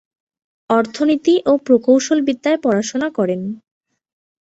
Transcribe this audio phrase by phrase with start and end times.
[0.69, 3.41] অর্থনীতি ও প্রকৌশলবিদ্যায় পড়াশোনা করেন।